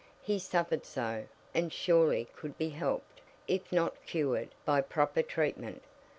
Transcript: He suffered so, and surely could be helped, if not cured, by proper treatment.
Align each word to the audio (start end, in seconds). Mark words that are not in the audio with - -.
He 0.23 0.39
suffered 0.39 0.83
so, 0.83 1.27
and 1.53 1.71
surely 1.71 2.27
could 2.35 2.57
be 2.57 2.69
helped, 2.69 3.21
if 3.47 3.71
not 3.71 4.03
cured, 4.07 4.49
by 4.65 4.81
proper 4.81 5.21
treatment. 5.21 5.83